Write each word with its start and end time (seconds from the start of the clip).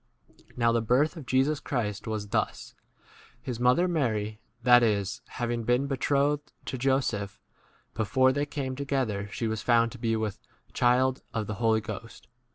18 0.33 0.45
Now 0.57 0.71
the 0.71 0.81
birth 0.81 1.15
of 1.15 1.27
Jesus 1.27 1.59
Christ 1.59 2.07
was 2.07 2.29
thus: 2.29 2.73
His 3.39 3.59
mother, 3.59 3.87
Mary, 3.87 4.39
that 4.63 4.81
is, 4.81 5.21
having 5.27 5.63
been 5.63 5.85
betrothed 5.85 6.51
to 6.65 6.77
Jo 6.79 6.99
seph, 7.01 7.39
before 7.93 8.31
they 8.33 8.47
came 8.47 8.75
together, 8.75 9.29
she 9.31 9.47
was 9.47 9.61
found 9.61 9.91
to 9.91 9.99
be 9.99 10.15
with 10.15 10.39
child 10.73 11.17
of 11.35 11.41
19 11.43 11.45
[the] 11.49 11.53
Holy 11.59 11.81
Ghost. 11.81 12.27